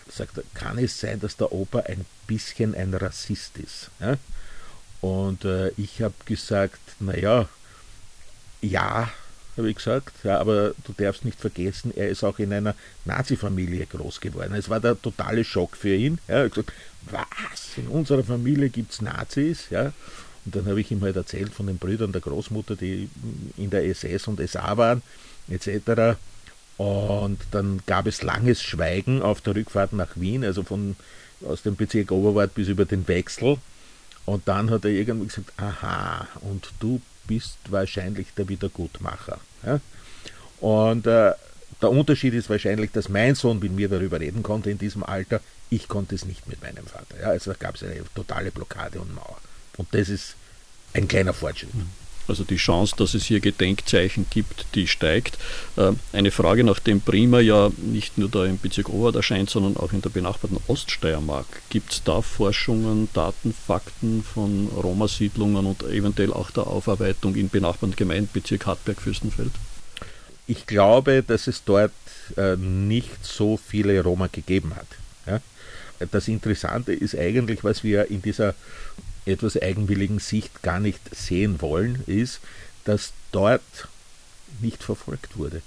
sagt 0.10 0.42
kann 0.54 0.78
es 0.78 1.00
sein, 1.00 1.20
dass 1.20 1.38
der 1.38 1.52
Opa 1.52 1.80
ein 1.80 2.06
bisschen 2.28 2.76
ein 2.76 2.94
Rassist 2.94 3.58
ist? 3.58 3.90
Ja? 4.00 4.18
Und 5.02 5.46
äh, 5.46 5.70
ich 5.78 6.02
habe 6.02 6.14
gesagt, 6.26 6.80
naja, 7.00 7.48
ja, 8.62 9.10
habe 9.58 9.70
ich 9.70 9.78
gesagt. 9.78 10.14
Ja, 10.24 10.40
aber 10.40 10.74
du 10.86 10.94
darfst 10.98 11.26
nicht 11.26 11.40
vergessen, 11.40 11.92
er 11.96 12.10
ist 12.10 12.24
auch 12.24 12.40
in 12.40 12.54
einer 12.54 12.76
Nazi-Familie 13.06 13.86
groß 13.86 14.22
geworden. 14.22 14.54
Es 14.56 14.70
war 14.70 14.80
der 14.80 15.02
totale 15.02 15.44
Schock 15.44 15.76
für 15.76 15.96
ihn. 15.96 16.20
Ja, 16.28 16.44
hat 16.44 16.52
gesagt, 16.52 16.74
was? 17.10 17.78
In 17.78 17.88
unserer 17.88 18.24
Familie 18.24 18.70
gibt 18.70 18.92
es 18.92 19.02
Nazis? 19.02 19.70
Ja. 19.70 19.94
Und 20.46 20.56
dann 20.56 20.66
habe 20.66 20.80
ich 20.80 20.92
ihm 20.92 21.02
halt 21.02 21.16
erzählt 21.16 21.54
von 21.54 21.68
den 21.68 21.78
Brüdern 21.78 22.12
der 22.12 22.22
Großmutter, 22.22 22.76
die 22.76 23.10
in 23.58 23.70
der 23.70 23.86
SS 23.86 24.28
und 24.28 24.40
SA 24.48 24.78
waren, 24.78 25.02
etc. 25.50 26.18
Und 26.78 27.40
dann 27.52 27.82
gab 27.86 28.08
es 28.08 28.22
langes 28.22 28.62
Schweigen 28.62 29.22
auf 29.22 29.42
der 29.42 29.56
Rückfahrt 29.56 29.94
nach 29.94 30.16
Wien, 30.16 30.46
also 30.46 30.64
von 30.64 30.96
aus 31.46 31.64
dem 31.64 31.76
Bezirk 31.76 32.12
Oberwart 32.12 32.54
bis 32.56 32.68
über 32.68 32.86
den 32.86 33.08
Wechsel. 33.08 33.58
Und 34.26 34.48
dann 34.48 34.70
hat 34.70 34.86
er 34.86 34.92
irgendwie 34.92 35.28
gesagt, 35.28 35.52
aha, 35.58 36.28
und 36.42 36.72
du 36.80 37.02
bist 37.28 37.58
wahrscheinlich 37.70 38.28
der 38.36 38.48
Wiedergutmacher. 38.50 39.40
Ja? 39.66 39.80
Und 40.60 41.06
äh, 41.06 41.34
der 41.82 41.92
Unterschied 41.92 42.34
ist 42.34 42.50
wahrscheinlich, 42.50 42.92
dass 42.92 43.10
mein 43.10 43.36
Sohn 43.36 43.60
mit 43.60 43.72
mir 43.72 43.90
darüber 43.90 44.20
reden 44.20 44.42
konnte 44.44 44.72
in 44.72 44.78
diesem 44.78 45.04
Alter. 45.04 45.42
Ich 45.70 45.88
konnte 45.88 46.16
es 46.16 46.26
nicht 46.26 46.48
mit 46.48 46.62
meinem 46.62 46.88
Vater. 46.88 47.20
Ja? 47.22 47.28
Also 47.30 47.54
gab 47.58 47.76
es 47.76 47.84
eine 47.84 48.02
totale 48.16 48.52
Blockade 48.52 49.00
und 49.00 49.14
Mauer. 49.14 49.38
Und 49.78 49.94
das 49.94 50.10
ist 50.10 50.36
ein 50.94 51.08
kleiner 51.08 51.34
Fortschritt. 51.34 51.76
Mhm. 51.76 51.90
Also 52.28 52.44
die 52.44 52.58
Chance, 52.58 52.96
dass 52.98 53.14
es 53.14 53.26
hier 53.26 53.40
Gedenkzeichen 53.40 54.26
gibt, 54.30 54.66
die 54.76 54.88
steigt. 54.88 55.38
Äh, 55.76 55.92
eine 56.14 56.32
Frage, 56.32 56.64
nachdem 56.64 57.02
Prima 57.02 57.40
ja 57.40 57.72
nicht 57.78 58.18
nur 58.18 58.30
da 58.30 58.46
im 58.46 58.60
Bezirk 58.60 58.90
Oberwart 58.90 59.16
erscheint, 59.16 59.50
sondern 59.50 59.78
auch 59.78 59.94
in 59.94 60.02
der 60.02 60.10
benachbarten 60.10 60.60
Oststeiermark. 60.68 61.48
Gibt 61.70 61.92
es 61.92 62.04
da 62.04 62.22
Forschungen, 62.22 63.10
Daten, 63.14 63.54
Fakten 63.54 64.24
von 64.24 64.68
Roma-Siedlungen 64.68 65.66
und 65.66 65.84
eventuell 65.84 66.34
auch 66.34 66.52
der 66.52 66.68
Aufarbeitung 66.68 67.36
in 67.36 67.50
benachbarten 67.50 67.96
Gemeinden, 67.96 68.30
Bezirk 68.34 68.66
Hartberg-Fürstenfeld? 68.66 69.52
Ich 70.48 70.66
glaube, 70.66 71.24
dass 71.24 71.48
es 71.48 71.64
dort 71.66 71.92
äh, 72.38 72.56
nicht 72.56 73.26
so 73.26 73.58
viele 73.58 74.02
Roma 74.02 74.28
gegeben 74.28 74.76
hat. 74.76 74.88
Das 76.12 76.28
Interessante 76.28 76.94
ist 76.94 77.18
eigentlich, 77.18 77.64
was 77.64 77.84
wir 77.84 78.12
in 78.12 78.22
dieser 78.22 78.54
etwas 79.28 79.62
eigenwilligen 79.62 80.20
Sicht 80.20 80.62
gar 80.62 80.80
nicht 80.80 81.00
sehen 81.16 81.62
wollen, 81.62 82.04
ist, 82.08 82.40
dass 82.86 83.14
dort 83.32 83.88
nicht 84.62 84.84
verfolgt 84.84 85.38
wurde. 85.38 85.62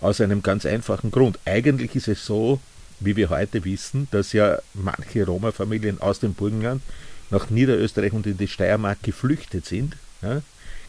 Aus 0.00 0.20
einem 0.20 0.42
ganz 0.42 0.66
einfachen 0.66 1.10
Grund. 1.10 1.38
Eigentlich 1.44 1.94
ist 1.94 2.08
es 2.08 2.24
so, 2.24 2.60
wie 3.00 3.16
wir 3.16 3.30
heute 3.30 3.64
wissen, 3.64 4.08
dass 4.10 4.32
ja 4.32 4.58
manche 4.74 5.24
Roma-Familien 5.24 6.00
aus 6.00 6.20
dem 6.20 6.34
Burgenland 6.34 6.82
nach 7.30 7.50
Niederösterreich 7.50 8.12
und 8.12 8.26
in 8.26 8.38
die 8.38 8.48
Steiermark 8.48 9.02
geflüchtet 9.02 9.66
sind. 9.66 9.96
Ja? 10.22 10.42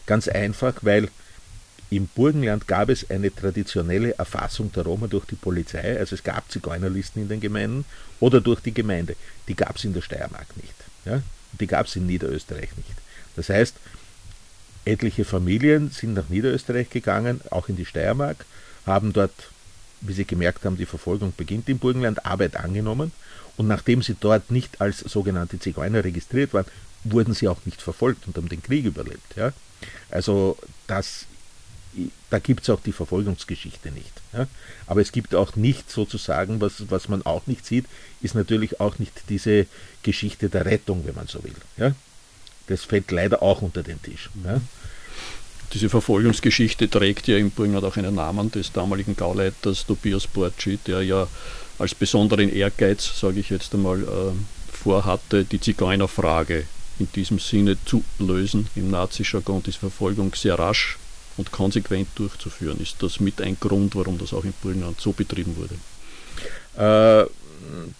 Ganz 0.06 0.28
einfach, 0.28 0.74
weil 0.82 1.08
im 1.90 2.06
Burgenland 2.06 2.68
gab 2.68 2.90
es 2.90 3.08
eine 3.10 3.34
traditionelle 3.34 4.16
Erfassung 4.18 4.70
der 4.72 4.84
Roma 4.84 5.06
durch 5.06 5.24
die 5.24 5.36
Polizei, 5.36 5.98
also 5.98 6.14
es 6.14 6.22
gab 6.22 6.50
Zigeunerlisten 6.50 7.22
in 7.22 7.28
den 7.28 7.40
Gemeinden 7.40 7.84
oder 8.20 8.40
durch 8.40 8.60
die 8.60 8.74
Gemeinde. 8.74 9.16
Die 9.48 9.54
gab 9.54 9.76
es 9.76 9.84
in 9.84 9.94
der 9.94 10.02
Steiermark 10.02 10.46
nicht. 10.56 10.74
Ja? 11.06 11.22
Die 11.52 11.66
gab 11.66 11.86
es 11.86 11.96
in 11.96 12.06
Niederösterreich 12.06 12.76
nicht. 12.76 12.90
Das 13.36 13.48
heißt, 13.48 13.74
etliche 14.84 15.24
Familien 15.24 15.90
sind 15.90 16.14
nach 16.14 16.28
Niederösterreich 16.28 16.90
gegangen, 16.90 17.40
auch 17.50 17.68
in 17.68 17.76
die 17.76 17.84
Steiermark, 17.84 18.44
haben 18.86 19.12
dort, 19.12 19.32
wie 20.00 20.12
sie 20.12 20.24
gemerkt 20.24 20.64
haben, 20.64 20.76
die 20.76 20.86
Verfolgung 20.86 21.32
beginnt 21.36 21.68
im 21.68 21.78
Burgenland, 21.78 22.24
Arbeit 22.24 22.56
angenommen 22.56 23.12
und 23.56 23.68
nachdem 23.68 24.02
sie 24.02 24.16
dort 24.18 24.50
nicht 24.50 24.80
als 24.80 25.00
sogenannte 25.00 25.58
Zigeuner 25.58 26.04
registriert 26.04 26.54
waren, 26.54 26.66
wurden 27.04 27.34
sie 27.34 27.48
auch 27.48 27.64
nicht 27.64 27.82
verfolgt 27.82 28.26
und 28.26 28.36
haben 28.36 28.48
den 28.48 28.62
Krieg 28.62 28.84
überlebt. 28.84 29.36
Ja? 29.36 29.52
Also 30.10 30.56
das, 30.86 31.26
da 32.30 32.38
gibt 32.38 32.62
es 32.62 32.70
auch 32.70 32.80
die 32.80 32.92
Verfolgungsgeschichte 32.92 33.90
nicht. 33.90 34.12
Ja? 34.32 34.46
Aber 34.86 35.00
es 35.00 35.12
gibt 35.12 35.34
auch 35.34 35.56
nicht 35.56 35.90
sozusagen, 35.90 36.60
was, 36.60 36.90
was 36.90 37.08
man 37.08 37.24
auch 37.24 37.46
nicht 37.46 37.64
sieht, 37.64 37.86
ist 38.20 38.34
natürlich 38.34 38.80
auch 38.80 38.98
nicht 38.98 39.12
diese 39.28 39.66
Geschichte 40.02 40.48
der 40.48 40.66
Rettung, 40.66 41.06
wenn 41.06 41.14
man 41.14 41.26
so 41.26 41.42
will. 41.44 41.54
Ja? 41.76 41.94
Das 42.66 42.84
fällt 42.84 43.10
leider 43.10 43.42
auch 43.42 43.62
unter 43.62 43.82
den 43.82 44.00
Tisch. 44.02 44.30
Ja? 44.44 44.60
Diese 45.72 45.88
Verfolgungsgeschichte 45.90 46.88
trägt 46.88 47.28
ja 47.28 47.36
im 47.36 47.48
Übrigen 47.48 47.76
auch 47.76 47.96
einen 47.96 48.14
Namen 48.14 48.50
des 48.50 48.72
damaligen 48.72 49.16
Gauleiters 49.16 49.86
Tobias 49.86 50.26
Borci, 50.26 50.78
der 50.86 51.02
ja 51.02 51.28
als 51.78 51.94
besonderen 51.94 52.52
Ehrgeiz, 52.52 53.20
sage 53.20 53.40
ich 53.40 53.50
jetzt 53.50 53.74
einmal, 53.74 54.02
äh, 54.02 54.32
vorhatte, 54.72 55.44
die 55.44 55.60
Zigeunerfrage 55.60 56.64
in 56.98 57.10
diesem 57.12 57.38
Sinne 57.38 57.76
zu 57.84 58.02
lösen. 58.18 58.68
Im 58.74 58.90
Nazi-Jargon 58.90 59.62
diese 59.62 59.78
Verfolgung 59.78 60.34
sehr 60.34 60.58
rasch 60.58 60.98
und 61.38 61.50
konsequent 61.50 62.08
durchzuführen. 62.16 62.80
Ist 62.80 63.02
das 63.02 63.20
mit 63.20 63.40
ein 63.40 63.58
Grund, 63.58 63.94
warum 63.94 64.18
das 64.18 64.34
auch 64.34 64.44
in 64.44 64.52
Burgenland 64.62 65.00
so 65.00 65.12
betrieben 65.12 65.56
wurde? 65.56 65.74
Äh, 66.76 67.30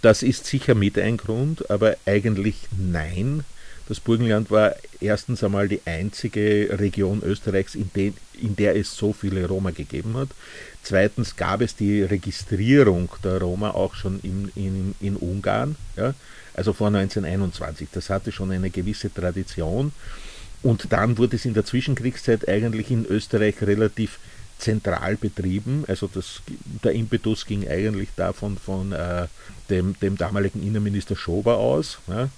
das 0.02 0.22
ist 0.22 0.46
sicher 0.46 0.74
mit 0.74 0.98
ein 0.98 1.16
Grund, 1.16 1.70
aber 1.70 1.96
eigentlich 2.04 2.56
nein. 2.76 3.44
Das 3.88 4.00
Burgenland 4.00 4.50
war 4.50 4.74
erstens 5.00 5.42
einmal 5.42 5.66
die 5.66 5.80
einzige 5.86 6.68
Region 6.78 7.22
Österreichs, 7.22 7.74
in, 7.74 7.90
de, 7.94 8.12
in, 8.40 8.54
der 8.54 8.76
es 8.76 8.94
so 8.94 9.14
viele 9.14 9.46
Roma 9.46 9.70
gegeben 9.70 10.14
hat. 10.14 10.28
Zweitens 10.82 11.36
gab 11.36 11.62
es 11.62 11.74
die 11.74 12.02
Registrierung 12.02 13.08
der 13.24 13.40
Roma 13.40 13.70
auch 13.70 13.94
schon 13.94 14.20
in, 14.20 14.52
in, 14.54 14.94
in 15.00 15.16
Ungarn, 15.16 15.76
ja, 15.96 16.14
also 16.52 16.74
vor 16.74 16.88
1921. 16.88 17.88
Das 17.90 18.10
hatte 18.10 18.30
schon 18.30 18.50
eine 18.50 18.68
gewisse 18.68 19.12
Tradition. 19.12 19.92
Und 20.62 20.92
dann 20.92 21.18
wurde 21.18 21.36
es 21.36 21.44
in 21.44 21.54
der 21.54 21.64
Zwischenkriegszeit 21.64 22.48
eigentlich 22.48 22.90
in 22.90 23.06
Österreich 23.06 23.62
relativ 23.62 24.18
zentral 24.58 25.16
betrieben. 25.16 25.84
Also 25.86 26.08
das, 26.12 26.42
der 26.82 26.92
Impetus 26.92 27.46
ging 27.46 27.68
eigentlich 27.68 28.08
davon 28.16 28.58
von 28.58 28.92
äh, 28.92 29.28
dem, 29.70 29.98
dem 30.00 30.16
damaligen 30.16 30.62
Innenminister 30.66 31.16
Schober 31.16 31.58
aus, 31.58 31.98
ja, 32.08 32.28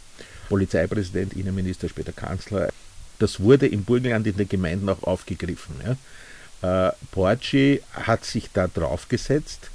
Polizeipräsident, 0.48 1.34
Innenminister, 1.34 1.88
später 1.88 2.12
Kanzler. 2.12 2.70
Das 3.18 3.40
wurde 3.40 3.66
im 3.66 3.84
Burgenland 3.84 4.26
in 4.26 4.36
den 4.36 4.48
Gemeinden 4.48 4.88
auch 4.88 5.02
aufgegriffen. 5.02 5.76
Ja. 5.82 6.88
Äh, 6.88 6.92
Porci 7.12 7.80
hat 7.92 8.24
sich 8.24 8.50
da 8.52 8.68
draufgesetzt. 8.68 9.70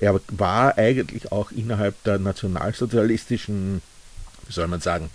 Er 0.00 0.18
war 0.28 0.76
eigentlich 0.78 1.32
auch 1.32 1.50
innerhalb 1.52 2.02
der 2.04 2.18
nationalsozialistischen 2.18 3.82
wie 4.46 4.52
soll 4.52 4.68
man 4.68 4.80
sagen, 4.80 5.10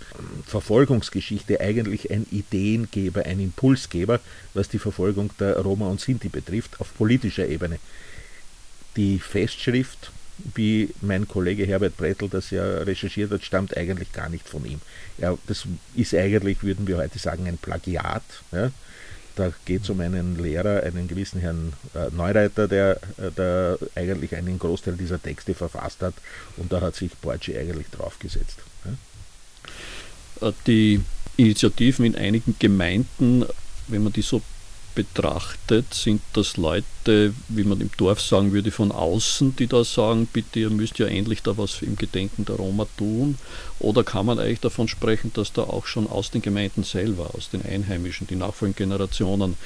Verfolgungsgeschichte 0.46 1.60
eigentlich 1.60 2.10
ein 2.10 2.26
Ideengeber, 2.30 3.24
ein 3.24 3.40
Impulsgeber, 3.40 4.20
was 4.54 4.68
die 4.68 4.78
Verfolgung 4.78 5.30
der 5.38 5.58
Roma 5.58 5.88
und 5.88 6.00
Sinti 6.00 6.28
betrifft, 6.28 6.80
auf 6.80 6.94
politischer 6.94 7.48
Ebene. 7.48 7.78
Die 8.96 9.18
Festschrift, 9.18 10.10
wie 10.54 10.90
mein 11.00 11.28
Kollege 11.28 11.66
Herbert 11.66 11.96
Brettel 11.96 12.28
das 12.28 12.50
ja 12.50 12.62
recherchiert 12.78 13.30
hat, 13.30 13.42
stammt 13.42 13.76
eigentlich 13.76 14.12
gar 14.12 14.28
nicht 14.28 14.48
von 14.48 14.64
ihm. 14.64 14.80
Ja, 15.18 15.36
das 15.46 15.66
ist 15.94 16.14
eigentlich, 16.14 16.62
würden 16.62 16.86
wir 16.86 16.98
heute 16.98 17.18
sagen, 17.18 17.46
ein 17.46 17.58
Plagiat. 17.58 18.22
Ja. 18.50 18.70
Da 19.34 19.50
geht 19.64 19.82
es 19.82 19.90
um 19.90 20.00
einen 20.00 20.38
Lehrer, 20.38 20.82
einen 20.82 21.08
gewissen 21.08 21.40
Herrn 21.40 21.72
äh, 21.94 22.14
Neureiter, 22.14 22.68
der, 22.68 22.98
äh, 23.16 23.30
der 23.30 23.78
eigentlich 23.94 24.36
einen 24.36 24.58
Großteil 24.58 24.94
dieser 24.94 25.22
Texte 25.22 25.54
verfasst 25.54 26.02
hat 26.02 26.14
und 26.58 26.70
da 26.70 26.82
hat 26.82 26.96
sich 26.96 27.14
Borgi 27.14 27.56
eigentlich 27.56 27.86
draufgesetzt. 27.88 28.58
Äh, 30.40 30.52
die 30.66 31.00
Initiativen 31.36 32.04
in 32.04 32.16
einigen 32.16 32.56
Gemeinden, 32.58 33.44
wenn 33.88 34.04
man 34.04 34.12
die 34.12 34.22
so 34.22 34.42
betrachtet, 34.94 35.94
sind 35.94 36.20
das 36.34 36.56
Leute, 36.56 37.32
wie 37.48 37.64
man 37.64 37.80
im 37.80 37.90
Dorf 37.96 38.20
sagen 38.20 38.52
würde, 38.52 38.70
von 38.70 38.92
außen, 38.92 39.56
die 39.56 39.66
da 39.66 39.84
sagen, 39.84 40.28
bitte, 40.30 40.60
ihr 40.60 40.70
müsst 40.70 40.98
ja 40.98 41.06
endlich 41.06 41.42
da 41.42 41.56
was 41.56 41.80
im 41.82 41.96
Gedenken 41.96 42.44
der 42.44 42.56
Roma 42.56 42.86
tun? 42.96 43.38
Oder 43.78 44.04
kann 44.04 44.26
man 44.26 44.38
eigentlich 44.38 44.60
davon 44.60 44.88
sprechen, 44.88 45.32
dass 45.34 45.52
da 45.52 45.62
auch 45.62 45.86
schon 45.86 46.06
aus 46.06 46.30
den 46.30 46.42
Gemeinden 46.42 46.84
selber, 46.84 47.30
aus 47.34 47.48
den 47.50 47.64
Einheimischen, 47.64 48.26
die 48.26 48.36
nachfolgenden 48.36 48.90
Generationen 48.90 49.56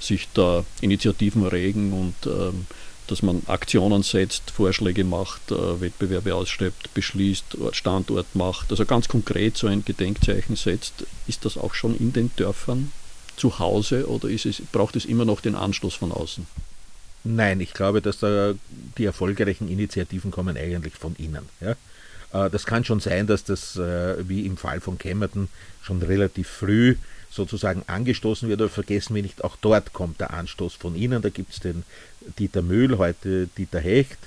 sich 0.00 0.28
da 0.34 0.64
Initiativen 0.80 1.46
regen 1.46 1.92
und 1.92 2.30
ähm, 2.30 2.66
dass 3.06 3.22
man 3.22 3.42
Aktionen 3.46 4.02
setzt, 4.02 4.50
Vorschläge 4.50 5.04
macht, 5.04 5.50
äh, 5.50 5.80
Wettbewerbe 5.80 6.34
ausschreibt, 6.34 6.92
beschließt, 6.94 7.56
Standort 7.72 8.34
macht, 8.34 8.70
also 8.70 8.84
ganz 8.84 9.08
konkret 9.08 9.56
so 9.56 9.66
ein 9.66 9.84
Gedenkzeichen 9.84 10.56
setzt. 10.56 11.04
Ist 11.26 11.44
das 11.44 11.58
auch 11.58 11.74
schon 11.74 11.96
in 11.96 12.12
den 12.12 12.30
Dörfern 12.36 12.92
zu 13.36 13.58
Hause 13.58 14.08
oder 14.08 14.28
es, 14.28 14.46
braucht 14.72 14.96
es 14.96 15.04
immer 15.04 15.24
noch 15.24 15.40
den 15.40 15.54
Anstoß 15.54 15.94
von 15.94 16.12
außen? 16.12 16.46
Nein, 17.24 17.60
ich 17.60 17.72
glaube, 17.72 18.02
dass 18.02 18.18
da 18.18 18.54
die 18.98 19.04
erfolgreichen 19.04 19.68
Initiativen 19.68 20.30
kommen 20.30 20.56
eigentlich 20.56 20.94
von 20.94 21.16
innen. 21.16 21.48
Ja? 21.60 21.74
Äh, 22.34 22.50
das 22.50 22.66
kann 22.66 22.84
schon 22.84 23.00
sein, 23.00 23.26
dass 23.26 23.44
das, 23.44 23.76
äh, 23.76 24.28
wie 24.28 24.44
im 24.46 24.56
Fall 24.56 24.80
von 24.80 24.98
Kämmerten, 24.98 25.48
schon 25.82 26.02
relativ 26.02 26.48
früh 26.48 26.96
sozusagen 27.34 27.82
angestoßen 27.86 28.48
wird, 28.48 28.60
aber 28.60 28.70
vergessen 28.70 29.14
wir 29.14 29.22
nicht, 29.22 29.42
auch 29.44 29.56
dort 29.60 29.92
kommt 29.92 30.20
der 30.20 30.32
Anstoß 30.32 30.74
von 30.74 30.94
Ihnen. 30.94 31.22
Da 31.22 31.30
gibt 31.30 31.52
es 31.52 31.60
den 31.60 31.82
Dieter 32.38 32.62
Mühl, 32.62 32.98
heute 32.98 33.48
Dieter 33.58 33.80
Hecht, 33.80 34.18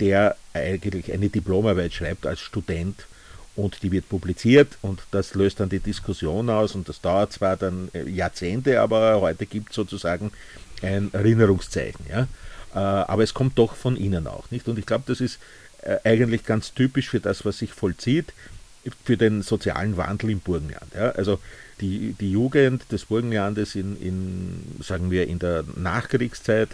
der 0.00 0.36
eigentlich 0.52 1.12
eine 1.12 1.28
Diplomarbeit 1.28 1.94
schreibt 1.94 2.26
als 2.26 2.40
Student 2.40 3.06
und 3.54 3.82
die 3.82 3.90
wird 3.90 4.08
publiziert 4.08 4.78
und 4.82 5.00
das 5.10 5.34
löst 5.34 5.60
dann 5.60 5.68
die 5.68 5.80
Diskussion 5.80 6.50
aus 6.50 6.74
und 6.74 6.88
das 6.88 7.00
dauert 7.00 7.32
zwar 7.32 7.56
dann 7.56 7.88
äh, 7.94 8.08
Jahrzehnte, 8.08 8.80
aber 8.80 9.20
heute 9.20 9.46
gibt 9.46 9.70
es 9.70 9.76
sozusagen 9.76 10.30
ein 10.82 11.10
Erinnerungszeichen. 11.12 12.04
Ja? 12.08 12.28
Äh, 12.74 12.78
aber 12.78 13.22
es 13.22 13.32
kommt 13.32 13.58
doch 13.58 13.74
von 13.74 13.96
Ihnen 13.96 14.26
auch, 14.26 14.50
nicht? 14.50 14.68
Und 14.68 14.78
ich 14.78 14.84
glaube, 14.84 15.04
das 15.06 15.20
ist 15.20 15.38
äh, 15.82 15.96
eigentlich 16.04 16.44
ganz 16.44 16.74
typisch 16.74 17.08
für 17.08 17.20
das, 17.20 17.44
was 17.44 17.58
sich 17.58 17.72
vollzieht, 17.72 18.32
für 19.04 19.16
den 19.16 19.42
sozialen 19.42 19.96
Wandel 19.96 20.30
im 20.30 20.40
Burgenland. 20.40 20.94
Ja? 20.94 21.10
Also 21.10 21.40
die, 21.80 22.14
die 22.20 22.30
Jugend 22.30 22.90
des 22.90 23.06
Burgenlandes 23.06 23.74
in, 23.74 24.00
in, 24.00 24.82
sagen 24.82 25.10
wir, 25.10 25.26
in 25.26 25.38
der 25.38 25.64
Nachkriegszeit 25.76 26.70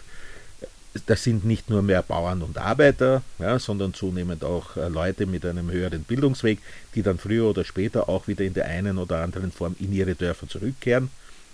das 1.06 1.24
sind 1.24 1.44
nicht 1.44 1.70
nur 1.70 1.82
mehr 1.82 2.02
Bauern 2.02 2.42
und 2.42 2.58
Arbeiter, 2.58 3.22
ja, 3.38 3.58
sondern 3.58 3.94
zunehmend 3.94 4.44
auch 4.44 4.76
äh, 4.76 4.88
Leute 4.88 5.26
mit 5.26 5.44
einem 5.46 5.70
höheren 5.70 6.02
Bildungsweg, 6.02 6.58
die 6.94 7.02
dann 7.02 7.18
früher 7.18 7.48
oder 7.48 7.64
später 7.64 8.08
auch 8.08 8.28
wieder 8.28 8.44
in 8.44 8.54
der 8.54 8.66
einen 8.66 8.98
oder 8.98 9.22
anderen 9.22 9.52
Form 9.52 9.74
in 9.78 9.92
ihre 9.92 10.14
Dörfer 10.14 10.48
zurückkehren, 10.48 11.10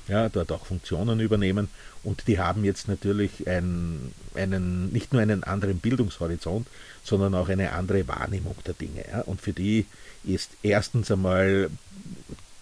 ja, 0.08 0.28
dort 0.28 0.50
auch 0.52 0.66
Funktionen 0.66 1.20
übernehmen. 1.20 1.68
Und 2.02 2.26
die 2.26 2.38
haben 2.38 2.64
jetzt 2.64 2.88
natürlich 2.88 3.46
ein, 3.46 4.12
einen, 4.34 4.90
nicht 4.92 5.12
nur 5.12 5.22
einen 5.22 5.44
anderen 5.44 5.78
Bildungshorizont, 5.78 6.66
sondern 7.04 7.34
auch 7.34 7.48
eine 7.48 7.72
andere 7.72 8.08
Wahrnehmung 8.08 8.56
der 8.66 8.74
Dinge. 8.74 9.04
Ja. 9.10 9.20
Und 9.22 9.40
für 9.40 9.52
die 9.52 9.86
ist 10.24 10.50
erstens 10.62 11.10
einmal 11.10 11.70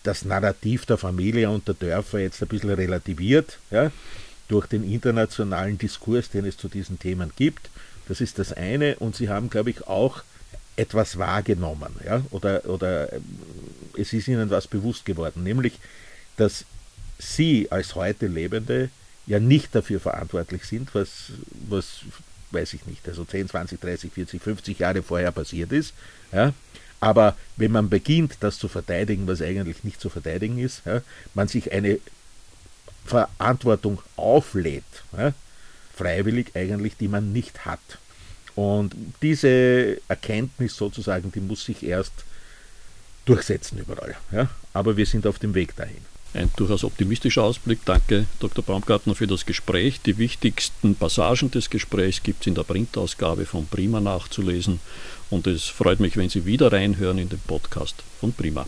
das 0.02 0.24
Narrativ 0.24 0.86
der 0.86 0.98
Familie 0.98 1.50
und 1.50 1.66
der 1.66 1.74
Dörfer 1.74 2.18
jetzt 2.18 2.42
ein 2.42 2.48
bisschen 2.48 2.70
relativiert. 2.70 3.58
Ja 3.70 3.90
durch 4.48 4.66
den 4.66 4.84
internationalen 4.84 5.78
Diskurs, 5.78 6.30
den 6.30 6.44
es 6.44 6.56
zu 6.56 6.68
diesen 6.68 6.98
Themen 6.98 7.32
gibt. 7.36 7.70
Das 8.08 8.20
ist 8.20 8.38
das 8.38 8.52
eine. 8.52 8.96
Und 8.96 9.16
sie 9.16 9.28
haben, 9.28 9.50
glaube 9.50 9.70
ich, 9.70 9.86
auch 9.86 10.22
etwas 10.76 11.18
wahrgenommen. 11.18 11.96
Ja? 12.04 12.22
Oder, 12.30 12.64
oder 12.66 13.12
ähm, 13.12 13.24
es 13.96 14.12
ist 14.12 14.28
ihnen 14.28 14.50
was 14.50 14.68
bewusst 14.68 15.04
geworden, 15.04 15.42
nämlich, 15.42 15.74
dass 16.36 16.64
sie 17.18 17.70
als 17.70 17.94
heute 17.94 18.26
Lebende 18.26 18.90
ja 19.26 19.40
nicht 19.40 19.75
dafür 19.75 20.00
verantwortlich 20.00 20.64
sind, 20.64 20.94
was, 20.94 21.32
was 21.68 22.00
weiß 22.50 22.75
ich 22.75 22.87
nicht, 22.87 23.06
also 23.08 23.25
10, 23.25 23.49
20, 23.49 23.80
30, 23.80 24.12
40, 24.12 24.42
50 24.42 24.78
Jahre 24.78 25.02
vorher 25.02 25.32
passiert 25.32 25.73
ist. 25.73 25.94
Ja? 26.32 26.52
Aber 27.00 27.37
wenn 27.56 27.73
man 27.73 27.88
beginnt, 27.88 28.37
das 28.40 28.58
zu 28.58 28.68
verteidigen, 28.68 29.26
was 29.26 29.42
eigentlich 29.42 29.85
nicht 29.85 30.00
zu 30.00 30.08
verteidigen 30.08 30.58
ist, 30.58 30.82
ja, 30.87 31.02
man 31.35 31.49
sich 31.49 31.73
eine 31.73 31.99
Verantwortung 33.04 34.00
auflädt, 34.16 34.85
ja, 35.16 35.32
freiwillig 35.94 36.52
eigentlich, 36.54 36.96
die 36.96 37.08
man 37.08 37.32
nicht 37.32 37.64
hat. 37.64 37.80
Und 38.54 38.94
diese 39.23 40.00
Erkenntnis 40.08 40.76
sozusagen, 40.76 41.30
die 41.32 41.40
muss 41.40 41.64
sich 41.64 41.82
erst 41.82 42.12
durchsetzen 43.26 43.78
überall. 43.78 44.16
Ja? 44.32 44.49
Aber 44.73 44.96
wir 44.96 45.06
sind 45.06 45.26
auf 45.26 45.38
dem 45.38 45.54
Weg 45.54 45.76
dahin. 45.76 46.04
Ein 46.35 46.50
durchaus 46.56 46.85
optimistischer 46.85 47.42
Ausblick. 47.42 47.80
Danke, 47.85 48.26
Dr. 48.40 48.62
Baumgartner, 48.62 49.14
für 49.14 49.26
das 49.26 49.47
Gespräch. 49.47 50.00
Die 50.02 50.18
wichtigsten 50.18 50.95
Passagen 50.95 51.50
des 51.50 51.71
Gesprächs 51.71 52.23
gibt 52.23 52.42
es 52.42 52.47
in 52.47 52.54
der 52.54 52.64
Printausgabe 52.64 53.47
von 53.47 53.66
Prima 53.66 54.00
nachzulesen. 54.00 54.80
Und 55.30 55.47
es 55.47 55.64
freut 55.64 56.00
mich, 56.00 56.16
wenn 56.16 56.28
Sie 56.28 56.45
wieder 56.45 56.73
reinhören 56.73 57.18
in 57.18 57.28
den 57.28 57.40
Podcast 57.40 58.02
von 58.21 58.33
Prima. 58.33 58.66